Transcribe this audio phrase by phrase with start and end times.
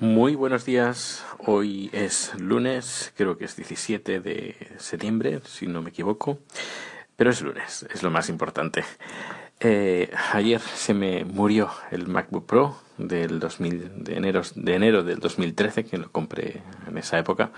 [0.00, 1.22] Muy buenos días.
[1.44, 6.38] Hoy es lunes, creo que es 17 de septiembre, si no me equivoco.
[7.16, 8.82] Pero es lunes, es lo más importante.
[9.60, 15.18] Eh, ayer se me murió el MacBook Pro del 2000, de, enero, de enero del
[15.18, 17.52] 2013, que lo compré en esa época.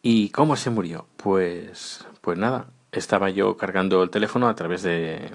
[0.00, 1.08] ¿Y cómo se murió?
[1.18, 5.30] Pues, pues nada, estaba yo cargando el teléfono a través de,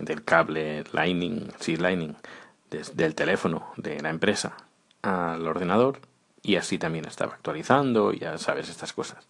[0.00, 2.16] del cable Lightning, sí, Lightning,
[2.68, 4.56] del teléfono de la empresa
[5.02, 6.00] al ordenador
[6.42, 9.26] y así también estaba actualizando, ya sabes estas cosas.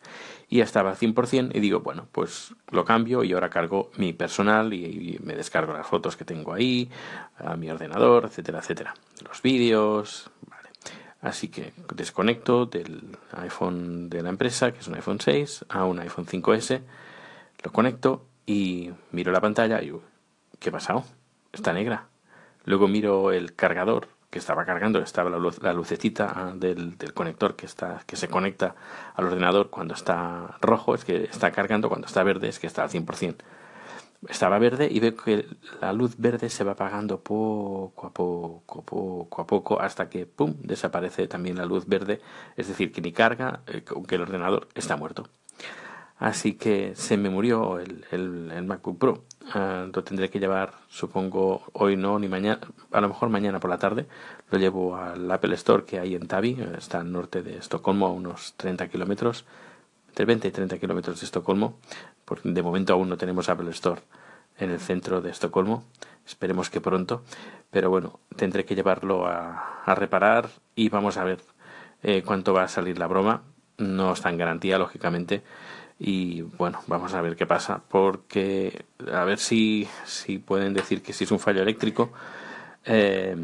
[0.49, 4.13] Y ya estaba al 100% y digo, bueno, pues lo cambio y ahora cargo mi
[4.13, 6.91] personal y, me descargo las fotos que tengo ahí,
[7.39, 8.95] a mi ordenador, etcétera, etcétera.
[9.27, 10.69] Los vídeos, vale.
[11.21, 15.99] Así que desconecto del iPhone de la empresa, que es un iPhone 6, a un
[16.01, 16.83] iPhone 5S,
[17.65, 19.93] lo conecto y miro la pantalla y,
[20.59, 21.05] ¿qué ha pasado?
[21.53, 22.07] Está negra.
[22.65, 27.15] Luego miro el cargador que estaba cargando, estaba la, luz, la lucecita ah, del, del,
[27.15, 28.75] conector que, está, que se conecta
[29.15, 32.83] al ordenador cuando está rojo, es que está cargando, cuando está verde es que está
[32.83, 33.37] al 100%.
[34.29, 35.47] Estaba verde y veo que
[35.81, 40.57] la luz verde se va apagando poco a poco, poco a poco, hasta que, ¡pum!,
[40.61, 42.21] desaparece también la luz verde,
[42.57, 45.29] es decir, que ni carga, eh, que el ordenador está muerto.
[46.19, 49.25] Así que se me murió el, el, el MacBook Pro.
[49.55, 52.61] Uh, lo tendré que llevar, supongo, hoy no, ni mañana,
[52.93, 54.07] a lo mejor mañana por la tarde.
[54.51, 58.13] Lo llevo al Apple Store que hay en Tavi, está al norte de Estocolmo, a
[58.13, 59.47] unos 30 kilómetros,
[60.09, 61.79] entre 20 y 30 kilómetros de Estocolmo.
[62.27, 64.03] Porque de momento aún no tenemos Apple Store
[64.59, 65.85] en el centro de Estocolmo.
[66.27, 67.23] Esperemos que pronto.
[67.71, 71.41] Pero bueno, tendré que llevarlo a, a reparar y vamos a ver
[72.03, 73.45] eh, cuánto va a salir la broma.
[73.79, 75.43] No está en garantía, lógicamente
[75.99, 81.13] y bueno, vamos a ver qué pasa, porque a ver si, si pueden decir que
[81.13, 82.13] si es un fallo eléctrico,
[82.85, 83.37] eh,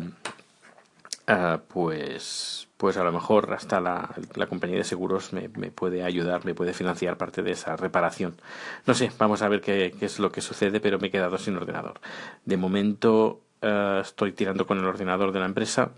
[1.68, 6.54] pues, pues a lo mejor hasta la, la compañía de seguros me, puede ayudar, me
[6.54, 8.36] puede financiar parte de esa reparación.
[8.86, 11.38] No sé, vamos a ver qué, qué es lo que sucede, pero me he quedado
[11.38, 12.00] sin ordenador.
[12.44, 15.90] De momento uh, estoy tirando con el ordenador de la empresa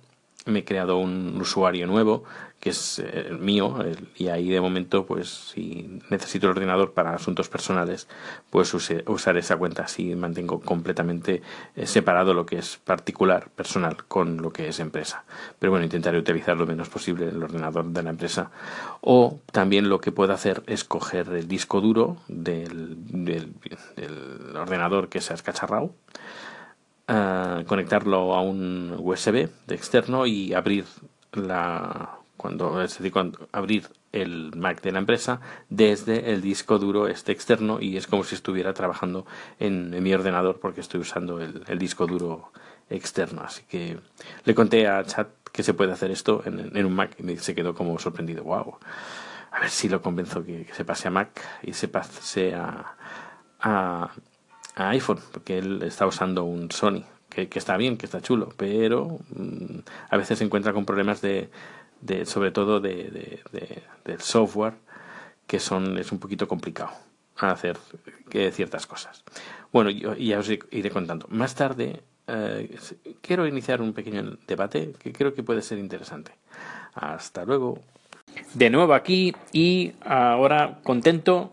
[0.46, 2.24] me he creado un usuario nuevo
[2.60, 3.76] que es el eh, mío
[4.16, 8.08] y ahí de momento pues si necesito el ordenador para asuntos personales
[8.50, 9.84] pues use, usar esa cuenta.
[9.84, 11.42] Así mantengo completamente
[11.74, 15.24] eh, separado lo que es particular personal con lo que es empresa.
[15.58, 18.50] Pero bueno intentaré utilizar lo menos posible el ordenador de la empresa.
[19.00, 23.52] O también lo que puedo hacer es coger el disco duro del, del,
[23.96, 25.92] del ordenador que se ha escacharrado
[27.08, 30.84] uh, conectarlo a un USB de externo y abrir
[31.32, 37.32] la cuando decir cuando abrir el Mac de la empresa desde el disco duro este
[37.32, 39.26] externo y es como si estuviera trabajando
[39.58, 42.52] en, mi ordenador porque estoy usando el, disco duro
[42.88, 43.42] externo.
[43.42, 43.98] Así que
[44.44, 47.36] le conté a Chat que se puede hacer esto en, en un Mac y me
[47.38, 48.44] se quedó como sorprendido.
[48.44, 48.78] Wow
[49.56, 52.94] a ver si lo convenzo que, que se pase a Mac y se pase a,
[53.60, 54.10] a
[54.76, 58.52] a iPhone, porque él está usando un Sony, que, que está bien, que está chulo,
[58.56, 61.50] pero mmm, a veces se encuentra con problemas de,
[62.00, 64.74] de sobre todo de, de, de, del software,
[65.46, 66.92] que son, es un poquito complicado
[67.36, 67.76] hacer
[68.52, 69.22] ciertas cosas.
[69.72, 71.26] Bueno, yo ya os iré contando.
[71.28, 72.78] Más tarde eh,
[73.20, 76.32] quiero iniciar un pequeño debate que creo que puede ser interesante.
[76.94, 77.78] Hasta luego.
[78.54, 81.52] De nuevo aquí y ahora contento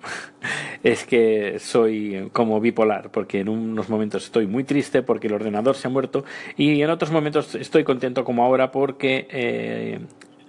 [0.83, 5.75] es que soy como bipolar, porque en unos momentos estoy muy triste porque el ordenador
[5.75, 6.25] se ha muerto
[6.57, 9.99] y en otros momentos estoy contento como ahora porque eh,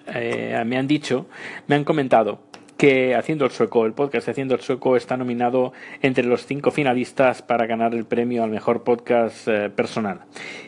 [0.09, 1.27] eh, me han dicho,
[1.69, 2.41] me han comentado
[2.77, 5.73] que Haciendo el Sueco, el podcast Haciendo el Sueco está nominado
[6.03, 10.23] entre los cinco finalistas para ganar el premio al mejor podcast eh, personal.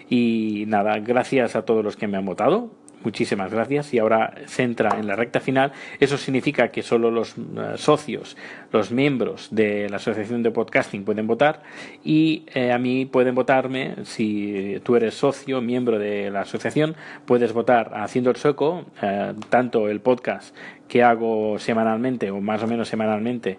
[0.09, 2.71] Y nada, gracias a todos los que me han votado
[3.03, 3.95] Muchísimas gracias.
[3.95, 5.73] Y ahora se entra en la recta final.
[6.01, 8.37] Eso significa que solo los uh, socios,
[8.73, 11.63] los miembros de la Asociación de Podcasting pueden votar
[12.03, 16.97] y eh, a mí pueden votarme, si tú eres socio, miembro de la asociación,
[17.27, 20.55] puedes votar haciendo el sueco, eh, tanto el podcast
[20.89, 23.59] que hago semanalmente o más o menos semanalmente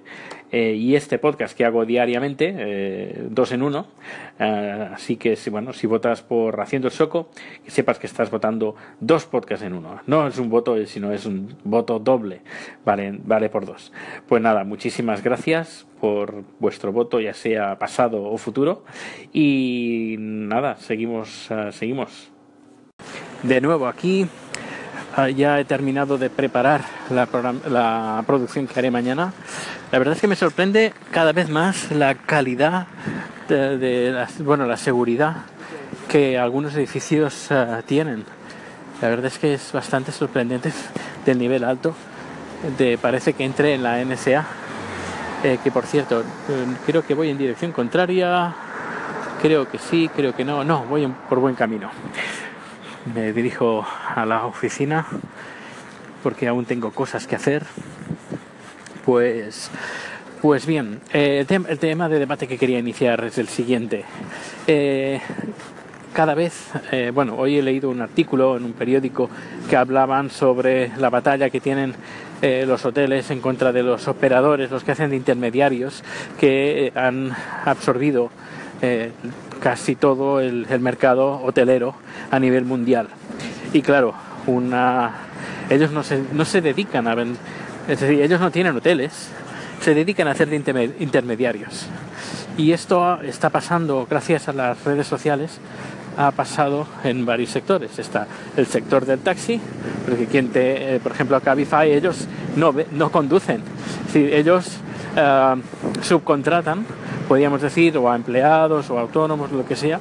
[0.52, 3.88] eh, y este podcast que hago diariamente, eh, dos en uno.
[4.40, 7.30] Eh, así que, bueno, si votas por Haciendo el Soco,
[7.66, 10.00] que sepas que estás votando dos podcasts en uno.
[10.08, 12.42] No es un voto, sino es un voto doble.
[12.86, 13.92] Vale, vale por dos.
[14.28, 18.86] Pues nada, muchísimas gracias por vuestro voto, ya sea pasado o futuro.
[19.34, 22.32] Y nada, seguimos, seguimos.
[23.44, 24.28] De nuevo aquí
[25.26, 29.34] ya he terminado de preparar la, producción que haré mañana.
[29.92, 32.88] La verdad es que me sorprende cada vez más la calidad
[33.50, 35.38] de, la, bueno, la seguridad
[36.08, 38.26] que algunos edificios uh, tienen.
[39.02, 40.72] La verdad es que es bastante sorprendente
[41.26, 41.96] del nivel alto.
[43.02, 44.46] Parece que entré en la NSA,
[45.44, 46.24] eh, que por cierto,
[46.86, 48.54] creo que voy en dirección contraria.
[49.42, 50.64] Creo que sí, creo que no.
[50.64, 51.92] No, voy por buen camino.
[53.14, 55.06] Me dirijo a la oficina
[56.24, 57.64] porque aún tengo cosas que hacer.
[59.06, 59.72] Pues
[60.42, 64.06] pues bien, eh, el, tema de debate que quería iniciar es el siguiente.
[64.68, 65.20] Eh,
[66.14, 69.32] cada vez, eh, bueno, hoy he leído un artículo en un periódico
[69.68, 71.96] que hablaban sobre la batalla que tienen
[72.40, 76.04] los hoteles en contra de los operadores, los que hacen de intermediarios,
[76.40, 77.32] que han
[77.66, 78.30] absorbido
[79.58, 81.96] casi todo el, mercado hotelero
[82.32, 83.08] a nivel mundial.
[83.74, 84.14] Y claro,
[84.46, 85.14] una,
[85.70, 87.42] ellos no se, no se dedican a vender,
[87.88, 89.30] es decir, ellos no tienen hoteles,
[89.82, 91.88] se dedican a hacer de intermediarios.
[92.58, 95.60] Y esto está pasando gracias a las redes sociales,
[96.18, 98.00] ha pasado en varios sectores.
[98.00, 98.28] Está
[98.58, 99.62] el sector del taxi,
[100.06, 103.62] porque quien te, eh, por ejemplo, a Cabify ellos no, no conducen,
[104.12, 104.80] si ellos
[105.16, 105.56] eh,
[106.02, 106.86] subcontratan,
[107.28, 110.00] podríamos decir, o a empleados o autónomos, lo que sea.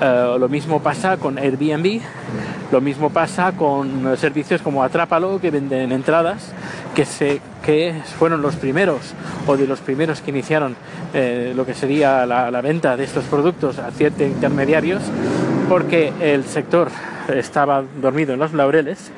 [0.00, 2.00] Eh, lo mismo pasa con Airbnb,
[2.72, 6.52] lo mismo pasa con servicios como Atrápalo, que venden entradas,
[6.94, 9.14] que, se, que fueron los primeros
[9.46, 10.76] o de los primeros que iniciaron
[11.12, 15.02] eh, lo que sería la, venta de estos productos a ciertos intermediarios,
[15.68, 16.88] porque el sector
[17.34, 19.10] estaba dormido en los laureles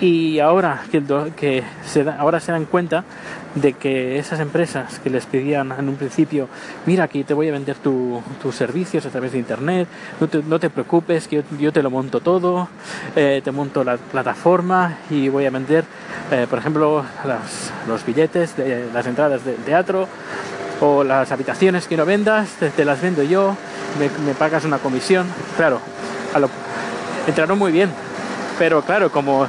[0.00, 1.02] y ahora que,
[1.36, 3.04] que se ahora se dan cuenta
[3.56, 6.48] de que esas empresas que les pedían en un principio,
[6.84, 9.88] mira aquí te voy a vender tus servicios a través de internet,
[10.46, 12.68] no te, preocupes, que yo, te lo monto todo,
[13.16, 15.84] eh, te monto la plataforma y voy a vender,
[16.30, 17.04] eh, por ejemplo,
[17.88, 20.06] los billetes de las entradas del teatro
[20.80, 23.56] o las habitaciones que no vendas, te, las vendo yo,
[23.98, 25.26] me, pagas una comisión,
[25.56, 25.80] claro,
[27.26, 27.90] entraron muy bien,
[28.58, 29.46] pero claro, como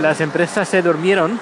[0.00, 1.38] las empresas se durmieron,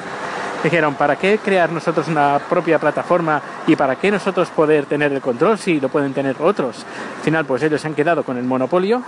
[0.62, 5.20] dijeron, ¿para qué crear nosotros una propia plataforma y para qué nosotros poder tener el
[5.20, 6.84] control si lo pueden tener otros?
[7.18, 9.02] Al final, pues ellos se han quedado con el monopolio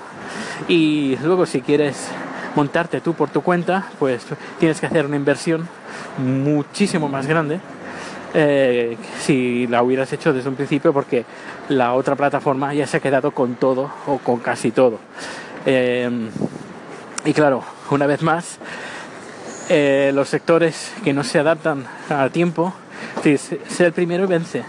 [0.68, 2.08] y luego si quieres
[2.54, 4.26] montarte tú por tu cuenta, pues
[4.58, 5.68] tienes que hacer una inversión
[6.18, 7.60] muchísimo más grande
[8.34, 11.24] eh, si la hubieras hecho desde un principio porque
[11.70, 14.98] la otra plataforma ya se ha quedado con todo o con casi todo.
[15.64, 16.10] Eh,
[17.24, 18.58] y claro, una vez más,
[19.68, 22.74] los sectores que no se adaptan a tiempo,
[23.22, 24.62] ser el primero y vence.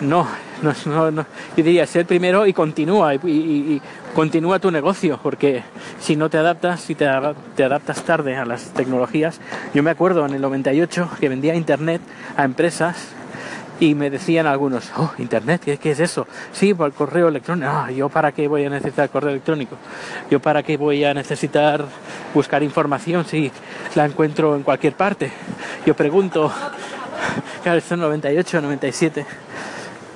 [0.00, 0.26] No,
[0.62, 1.26] no, no,
[1.56, 3.80] yo diría ser el primero y continúa, y,
[4.14, 5.62] continúa tu negocio, porque
[6.00, 7.08] si no te adaptas, si te,
[7.56, 9.40] te, adaptas tarde a las tecnologías,
[9.74, 12.00] yo me acuerdo en el 98 que vendía internet
[12.36, 13.08] a empresas
[13.80, 16.26] y me decían algunos, oh, Internet, ¿qué, es eso?
[16.52, 17.68] Sí, por el correo electrónico.
[17.70, 19.76] Ah, ¿yo para qué voy a necesitar correo electrónico?
[20.30, 21.84] ¿Yo para qué voy a necesitar
[22.32, 23.50] buscar información si
[23.94, 25.32] la encuentro en cualquier parte?
[25.84, 26.52] Yo pregunto,
[27.62, 29.26] claro, esto es 98, 97,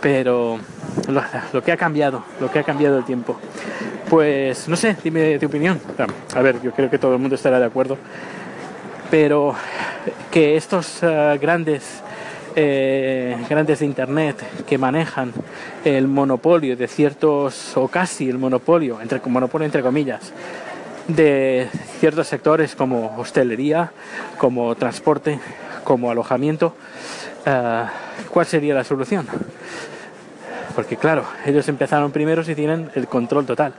[0.00, 0.58] pero
[1.08, 1.22] lo,
[1.52, 3.38] lo, que ha cambiado, lo que ha cambiado el tiempo.
[4.08, 5.80] Pues no sé, dime tu opinión.
[6.34, 7.98] A ver, yo creo que todo el mundo estará de acuerdo.
[9.10, 9.54] Pero
[10.30, 12.02] que estos uh, grandes
[12.60, 15.32] eh, grandes de Internet que manejan
[15.84, 20.32] el monopolio de ciertos, o casi el monopolio, entre, monopolio entre comillas,
[21.06, 21.68] de
[22.00, 23.92] ciertos sectores como hostelería,
[24.38, 25.38] como transporte,
[25.84, 26.74] como alojamiento,
[27.46, 27.84] eh,
[28.28, 29.28] ¿cuál sería la solución?
[30.74, 33.72] Porque claro, ellos empezaron primeros y tienen el control total.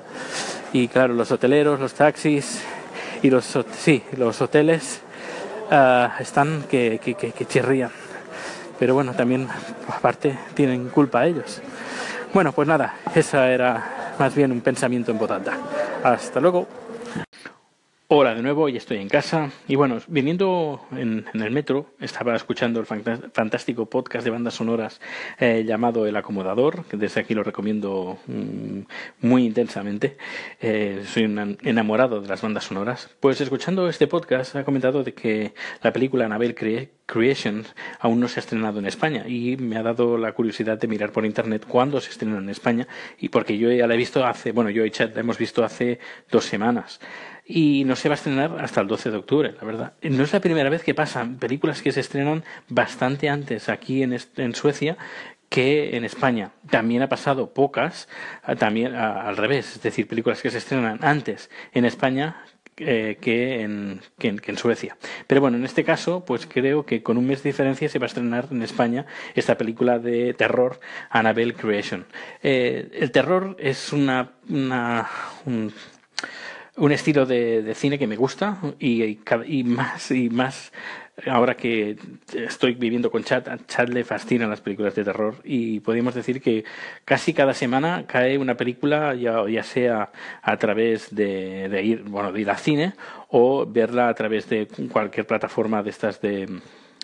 [0.72, 2.62] Y claro, los hoteleros, los taxis
[3.22, 5.02] y los, sí, los hoteles
[5.70, 7.92] eh, están que, que chirrían
[8.80, 9.48] pero bueno, también
[9.90, 11.62] aparte tienen culpa ellos.
[12.34, 15.30] Bueno, pues nada, esa era más bien un pensamiento en voz.
[16.04, 16.68] Hasta luego.
[18.12, 19.52] Hola de nuevo, y estoy en casa.
[19.68, 25.00] Y bueno, viniendo en, el metro, estaba escuchando el fantástico podcast de bandas sonoras
[25.38, 28.80] eh, llamado El Acomodador, que desde aquí lo recomiendo mm,
[29.22, 30.18] muy intensamente.
[30.60, 33.12] Eh, soy un enamorado de las bandas sonoras.
[33.20, 36.56] Pues escuchando este podcast ha comentado de que la película Anabel
[37.06, 37.64] Creation
[38.00, 41.12] aún no se ha estrenado en España y me ha dado la curiosidad de mirar
[41.12, 42.88] por internet cuándo se estrena en España
[43.20, 45.64] y porque yo ya la he visto hace, bueno, yo y Chat la hemos visto
[45.64, 46.00] hace
[46.32, 47.00] dos semanas
[47.52, 49.94] y no se va a estrenar hasta el 12 de octubre, la verdad.
[50.04, 54.16] No es la primera vez que pasan películas que se estrenan bastante antes aquí en,
[54.38, 54.98] en Suecia
[55.50, 56.52] que en España.
[56.70, 58.08] También ha pasado pocas,
[58.60, 62.44] también al revés, es decir, películas que se estrenan antes en España
[62.78, 64.96] eh, que, en, que, en, Suecia.
[65.26, 68.06] Pero bueno, en este caso, pues creo que con un mes de diferencia se va
[68.06, 70.80] a estrenar en España esta película de terror,
[71.10, 72.06] Annabelle Creation.
[72.44, 75.10] Eh, el terror es una, una
[75.46, 75.74] un,
[76.80, 80.72] un estilo de, cine que me gusta y, y, más y más
[81.28, 81.98] ahora que
[82.34, 86.42] estoy viviendo con Chad, a Chad le fascinan las películas de terror y podríamos decir
[86.42, 86.64] que
[87.04, 92.42] casi cada semana cae una película, ya, ya sea a través de, ir, bueno, de
[92.42, 92.94] ir al cine
[93.28, 96.48] o verla a través de cualquier plataforma de estas de,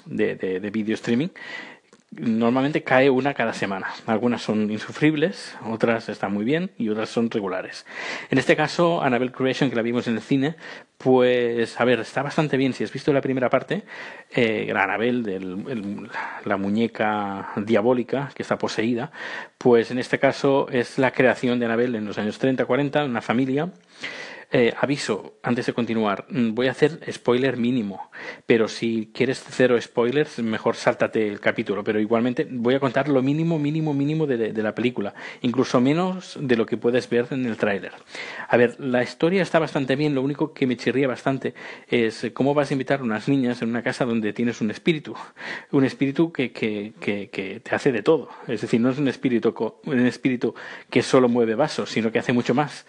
[0.06, 1.30] de, de video streaming
[2.18, 3.88] normalmente cae una cada semana.
[4.06, 7.86] Algunas son insufribles, otras están muy bien y otras son regulares.
[8.30, 10.56] En este caso, Annabelle Creation, que la vimos en el cine,
[10.98, 12.74] pues, a ver, está bastante bien.
[12.74, 13.84] Si has visto la primera parte,
[14.34, 15.40] eh, Annabelle,
[16.46, 19.12] la muñeca diabólica que está poseída,
[19.58, 23.70] pues en este caso es la creación de Annabelle en los años 30-40, una familia
[24.52, 28.12] eh, aviso, antes de continuar, mm, voy a hacer spoiler mínimo,
[28.46, 33.22] pero si quieres cero spoilers, mejor sáltate el capítulo, pero igualmente voy a contar lo
[33.22, 37.58] mínimo, mínimo, mínimo de, la película, incluso menos de lo que puedes ver en el
[37.58, 37.94] tráiler.
[38.48, 41.54] A ver, la historia está bastante bien, lo único que me chirría bastante
[41.88, 45.16] es cómo vas a invitar a unas niñas en una casa donde tienes un espíritu,
[45.72, 49.54] un espíritu que, que, que, te hace de todo, es decir, no es un espíritu,
[49.86, 50.54] un espíritu
[50.90, 52.86] que solo mueve vasos, sino que hace mucho más,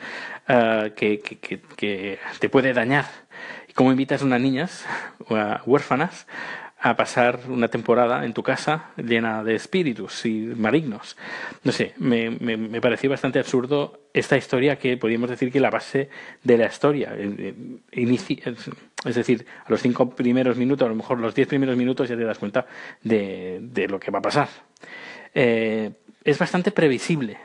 [0.48, 3.06] uh, que, que te puede dañar.
[3.68, 4.84] Y cómo invitas a unas niñas
[5.66, 6.26] huérfanas
[6.78, 11.16] a pasar una temporada en tu casa llena de espíritus y malignos.
[11.64, 16.10] No sé, me, me, pareció bastante absurdo esta historia que podríamos decir que la base
[16.44, 17.14] de la historia.
[17.16, 17.54] Eh,
[17.92, 18.56] eh,
[19.04, 22.16] es decir, a los cinco primeros minutos, a lo mejor los diez primeros minutos ya
[22.16, 22.66] te das cuenta
[23.02, 24.48] de, de lo que va a pasar.
[25.34, 25.90] Eh,
[26.24, 27.38] es bastante previsible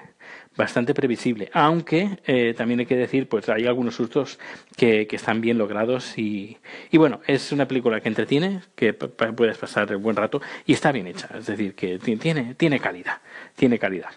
[0.58, 4.38] bastante previsible, aunque eh, también hay que decir, pues hay algunos sustos
[4.76, 6.58] que, están bien logrados y,
[6.90, 10.92] y, bueno, es una película que entretiene, que puedes pasar un buen rato y está
[10.92, 13.22] bien hecha, es decir, que tiene, tiene calidad,
[13.56, 14.12] tiene calidad.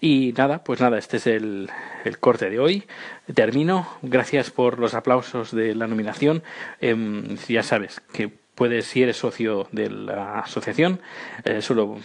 [0.00, 1.70] Y nada, pues nada, este es el,
[2.04, 2.84] el corte de hoy.
[3.32, 3.86] Termino.
[4.02, 6.42] Gracias por los aplausos de la nominación.
[6.80, 11.00] Eh, ya sabes que puedes, si eres socio de la asociación,
[11.44, 11.98] eh, solo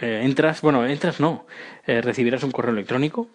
[0.00, 1.46] eh, entras, bueno, entras no,
[1.86, 3.28] eh, recibirás un correo electrónico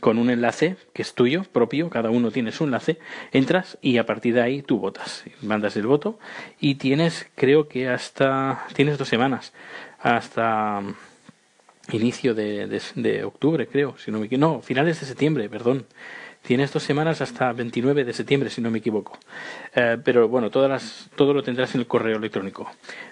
[0.00, 2.98] con un enlace que es tuyo, propio, cada uno tiene su enlace,
[3.32, 6.18] entras y a partir de ahí tú votas, mandas el voto
[6.60, 9.52] y tienes, creo que hasta, tienes dos semanas,
[10.00, 10.94] hasta mm,
[11.92, 15.86] inicio de, de, octubre, creo, si no me no, finales de septiembre, perdón,
[16.42, 19.16] Tienes dos semanas hasta 29 de septiembre, si no me equivoco.
[19.76, 22.68] Eh, pero bueno, todas las, todo lo tendrás en el correo electrónico.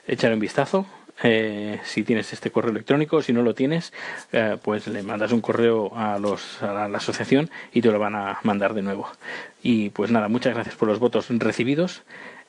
[0.06, 0.84] Echar un vistazo.
[1.22, 3.92] Eh, si tienes este correo electrónico, si no lo tienes,
[4.32, 8.16] eh, pues le mandas un correo a, los, a la asociación y te lo van
[8.16, 9.08] a mandar de nuevo.
[9.62, 12.02] Y pues nada, muchas gracias por los votos recibidos.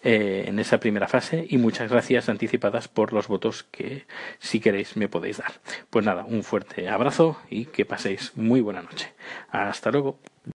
[0.04, 4.06] en esa primera fase y muchas gracias anticipadas por los votos que
[4.40, 5.52] si queréis me podéis dar.
[5.92, 9.14] Pues nada, un fuerte abrazo y que paséis muy buena noche.
[9.52, 10.18] Hasta luego.